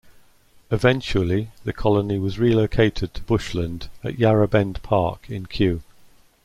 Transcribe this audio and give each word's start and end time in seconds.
Eventually 0.71 1.51
the 1.63 1.73
colony 1.73 2.17
was 2.17 2.39
relocated 2.39 3.13
to 3.13 3.21
bushland 3.21 3.87
at 4.03 4.17
Yarra 4.17 4.47
Bend 4.47 4.81
Park 4.81 5.29
in 5.29 5.45
Kew. 5.45 5.83